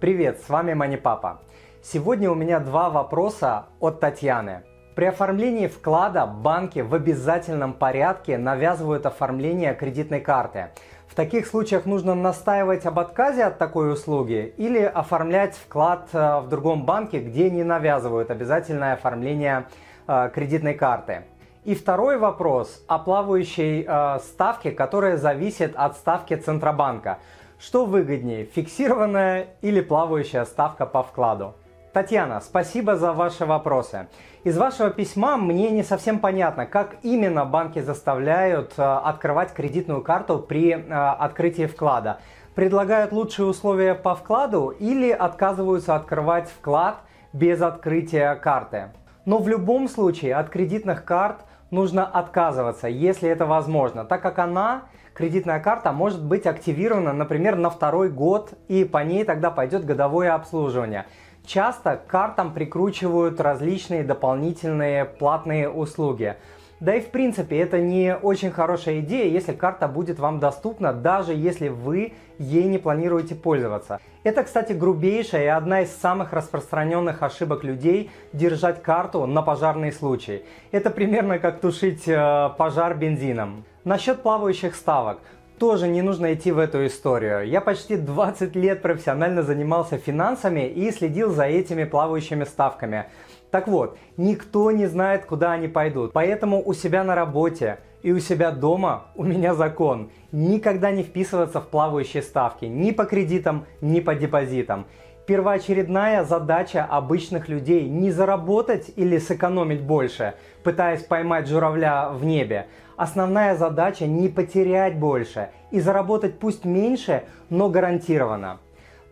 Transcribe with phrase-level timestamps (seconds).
[0.00, 1.40] Привет, с вами Мани Папа.
[1.82, 4.62] Сегодня у меня два вопроса от Татьяны.
[4.94, 10.70] При оформлении вклада банки в обязательном порядке навязывают оформление кредитной карты.
[11.06, 16.48] В таких случаях нужно настаивать об отказе от такой услуги или оформлять вклад э, в
[16.48, 19.66] другом банке, где не навязывают обязательное оформление
[20.08, 21.24] э, кредитной карты.
[21.64, 27.18] И второй вопрос о плавающей э, ставке, которая зависит от ставки Центробанка.
[27.60, 31.56] Что выгоднее, фиксированная или плавающая ставка по вкладу?
[31.92, 34.08] Татьяна, спасибо за ваши вопросы.
[34.44, 40.38] Из вашего письма мне не совсем понятно, как именно банки заставляют э, открывать кредитную карту
[40.38, 42.20] при э, открытии вклада.
[42.54, 47.00] Предлагают лучшие условия по вкладу или отказываются открывать вклад
[47.34, 48.84] без открытия карты.
[49.26, 54.84] Но в любом случае от кредитных карт нужно отказываться, если это возможно, так как она,
[55.14, 60.34] кредитная карта, может быть активирована, например, на второй год, и по ней тогда пойдет годовое
[60.34, 61.06] обслуживание.
[61.44, 66.36] Часто к картам прикручивают различные дополнительные платные услуги.
[66.80, 71.34] Да и в принципе это не очень хорошая идея, если карта будет вам доступна, даже
[71.34, 74.00] если вы ей не планируете пользоваться.
[74.24, 80.42] Это, кстати, грубейшая и одна из самых распространенных ошибок людей– держать карту на пожарный случай.
[80.72, 83.64] Это примерно как тушить э, пожар бензином.
[83.84, 85.18] Насчет плавающих ставок
[85.60, 87.46] тоже не нужно идти в эту историю.
[87.46, 93.04] Я почти 20 лет профессионально занимался финансами и следил за этими плавающими ставками.
[93.50, 96.12] Так вот, никто не знает, куда они пойдут.
[96.14, 100.10] Поэтому у себя на работе и у себя дома у меня закон.
[100.32, 104.86] Никогда не вписываться в плавающие ставки ни по кредитам, ни по депозитам.
[105.30, 112.66] Первоочередная задача обычных людей не заработать или сэкономить больше, пытаясь поймать журавля в небе.
[112.96, 118.58] Основная задача не потерять больше и заработать пусть меньше, но гарантированно.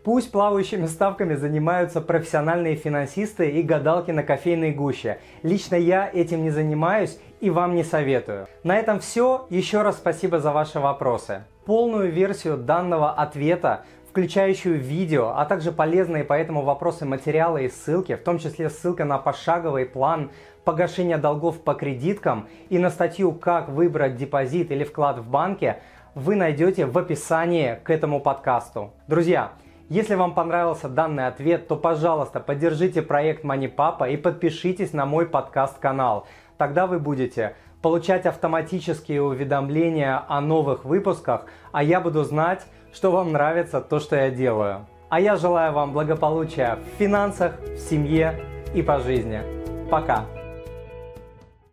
[0.02, 5.18] Пусть плавающими ставками занимаются профессиональные финансисты и гадалки на кофейной гуще.
[5.44, 8.48] Лично я этим не занимаюсь и вам не советую.
[8.64, 9.46] На этом все.
[9.50, 11.44] Еще раз спасибо за ваши вопросы.
[11.64, 18.16] Полную версию данного ответа включающую видео, а также полезные по этому вопросу материалы и ссылки,
[18.16, 20.30] в том числе ссылка на пошаговый план
[20.64, 25.80] погашения долгов по кредиткам и на статью «Как выбрать депозит или вклад в банке»
[26.14, 28.92] вы найдете в описании к этому подкасту.
[29.06, 29.52] Друзья,
[29.88, 36.26] если вам понравился данный ответ, то, пожалуйста, поддержите проект MoneyPapa и подпишитесь на мой подкаст-канал.
[36.56, 43.32] Тогда вы будете получать автоматические уведомления о новых выпусках, а я буду знать, что вам
[43.32, 44.86] нравится то, что я делаю.
[45.08, 48.40] А я желаю вам благополучия в финансах, в семье
[48.74, 49.40] и по жизни.
[49.90, 50.37] Пока!